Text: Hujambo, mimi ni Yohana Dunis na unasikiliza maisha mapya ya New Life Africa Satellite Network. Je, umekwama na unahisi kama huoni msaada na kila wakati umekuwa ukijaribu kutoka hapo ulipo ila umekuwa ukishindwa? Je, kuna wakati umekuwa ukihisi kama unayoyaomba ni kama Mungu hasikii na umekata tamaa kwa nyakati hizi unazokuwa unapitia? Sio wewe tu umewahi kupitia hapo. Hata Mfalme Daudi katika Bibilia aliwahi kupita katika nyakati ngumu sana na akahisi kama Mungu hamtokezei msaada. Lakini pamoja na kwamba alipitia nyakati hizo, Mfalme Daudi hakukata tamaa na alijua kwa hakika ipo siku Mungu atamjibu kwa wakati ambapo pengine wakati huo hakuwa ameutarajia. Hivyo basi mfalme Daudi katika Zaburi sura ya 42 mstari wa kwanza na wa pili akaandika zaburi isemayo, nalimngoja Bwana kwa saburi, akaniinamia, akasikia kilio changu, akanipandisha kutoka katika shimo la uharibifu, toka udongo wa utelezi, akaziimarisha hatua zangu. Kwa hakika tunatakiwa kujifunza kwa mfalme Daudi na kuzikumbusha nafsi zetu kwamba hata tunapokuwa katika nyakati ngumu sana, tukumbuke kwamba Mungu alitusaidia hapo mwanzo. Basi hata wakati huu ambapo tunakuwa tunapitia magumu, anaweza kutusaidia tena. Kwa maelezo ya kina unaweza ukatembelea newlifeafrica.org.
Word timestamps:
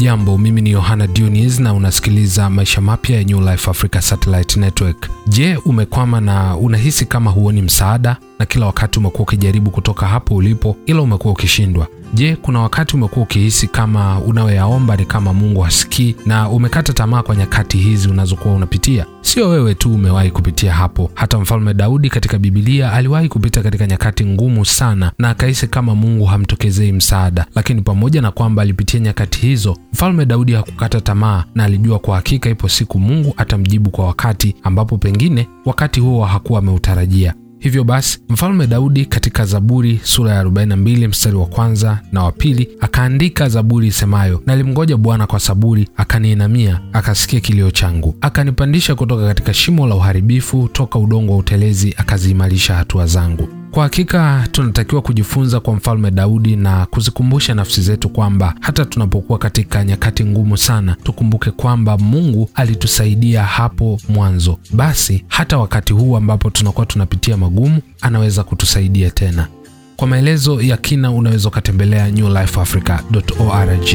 Hujambo, 0.00 0.38
mimi 0.38 0.62
ni 0.62 0.70
Yohana 0.70 1.06
Dunis 1.06 1.60
na 1.60 1.74
unasikiliza 1.74 2.50
maisha 2.50 2.80
mapya 2.80 3.16
ya 3.16 3.24
New 3.24 3.40
Life 3.40 3.70
Africa 3.70 4.00
Satellite 4.00 4.60
Network. 4.60 5.10
Je, 5.26 5.56
umekwama 5.56 6.20
na 6.20 6.56
unahisi 6.56 7.06
kama 7.06 7.30
huoni 7.30 7.62
msaada 7.62 8.16
na 8.38 8.46
kila 8.46 8.66
wakati 8.66 8.98
umekuwa 8.98 9.22
ukijaribu 9.22 9.70
kutoka 9.70 10.06
hapo 10.06 10.34
ulipo 10.34 10.76
ila 10.86 11.02
umekuwa 11.02 11.32
ukishindwa? 11.32 11.86
Je, 12.14 12.36
kuna 12.36 12.60
wakati 12.60 12.96
umekuwa 12.96 13.22
ukihisi 13.24 13.66
kama 13.68 14.20
unayoyaomba 14.20 14.96
ni 14.96 15.04
kama 15.04 15.32
Mungu 15.32 15.60
hasikii 15.60 16.16
na 16.26 16.48
umekata 16.48 16.92
tamaa 16.92 17.22
kwa 17.22 17.36
nyakati 17.36 17.78
hizi 17.78 18.08
unazokuwa 18.08 18.54
unapitia? 18.54 19.06
Sio 19.20 19.48
wewe 19.48 19.74
tu 19.74 19.94
umewahi 19.94 20.30
kupitia 20.30 20.72
hapo. 20.74 21.10
Hata 21.14 21.38
Mfalme 21.38 21.74
Daudi 21.74 22.10
katika 22.10 22.38
Bibilia 22.38 22.92
aliwahi 22.92 23.28
kupita 23.28 23.62
katika 23.62 23.86
nyakati 23.86 24.24
ngumu 24.26 24.64
sana 24.64 25.12
na 25.18 25.30
akahisi 25.30 25.66
kama 25.68 25.94
Mungu 25.94 26.24
hamtokezei 26.24 26.92
msaada. 26.92 27.46
Lakini 27.54 27.82
pamoja 27.82 28.22
na 28.22 28.30
kwamba 28.30 28.62
alipitia 28.62 29.00
nyakati 29.00 29.40
hizo, 29.40 29.76
Mfalme 29.92 30.26
Daudi 30.26 30.52
hakukata 30.52 31.00
tamaa 31.00 31.44
na 31.54 31.64
alijua 31.64 31.98
kwa 31.98 32.16
hakika 32.16 32.50
ipo 32.50 32.68
siku 32.68 32.98
Mungu 32.98 33.34
atamjibu 33.36 33.90
kwa 33.90 34.06
wakati 34.06 34.54
ambapo 34.62 34.98
pengine 34.98 35.48
wakati 35.64 36.00
huo 36.00 36.24
hakuwa 36.24 36.58
ameutarajia. 36.58 37.34
Hivyo 37.58 37.84
basi 37.84 38.18
mfalme 38.28 38.66
Daudi 38.66 39.06
katika 39.06 39.44
Zaburi 39.44 40.00
sura 40.02 40.34
ya 40.34 40.44
42 40.44 41.08
mstari 41.08 41.36
wa 41.36 41.46
kwanza 41.46 42.00
na 42.12 42.22
wa 42.22 42.32
pili 42.32 42.68
akaandika 42.80 43.48
zaburi 43.48 43.86
isemayo, 43.88 44.42
nalimngoja 44.46 44.96
Bwana 44.96 45.26
kwa 45.26 45.40
saburi, 45.40 45.88
akaniinamia, 45.96 46.80
akasikia 46.92 47.40
kilio 47.40 47.70
changu, 47.70 48.14
akanipandisha 48.20 48.94
kutoka 48.94 49.26
katika 49.26 49.54
shimo 49.54 49.86
la 49.86 49.94
uharibifu, 49.94 50.68
toka 50.72 50.98
udongo 50.98 51.32
wa 51.32 51.38
utelezi, 51.38 51.94
akaziimarisha 51.96 52.74
hatua 52.74 53.06
zangu. 53.06 53.48
Kwa 53.70 53.82
hakika 53.82 54.48
tunatakiwa 54.52 55.02
kujifunza 55.02 55.60
kwa 55.60 55.74
mfalme 55.74 56.10
Daudi 56.10 56.56
na 56.56 56.86
kuzikumbusha 56.86 57.54
nafsi 57.54 57.82
zetu 57.82 58.08
kwamba 58.08 58.54
hata 58.60 58.84
tunapokuwa 58.84 59.38
katika 59.38 59.84
nyakati 59.84 60.24
ngumu 60.24 60.56
sana, 60.56 60.96
tukumbuke 61.02 61.50
kwamba 61.50 61.98
Mungu 61.98 62.50
alitusaidia 62.54 63.42
hapo 63.42 64.00
mwanzo. 64.08 64.58
Basi 64.72 65.24
hata 65.28 65.58
wakati 65.58 65.92
huu 65.92 66.16
ambapo 66.16 66.50
tunakuwa 66.50 66.86
tunapitia 66.86 67.36
magumu, 67.36 67.80
anaweza 68.00 68.44
kutusaidia 68.44 69.10
tena. 69.10 69.46
Kwa 69.96 70.08
maelezo 70.08 70.60
ya 70.62 70.76
kina 70.76 71.10
unaweza 71.10 71.48
ukatembelea 71.48 72.10
newlifeafrica.org. 72.10 73.88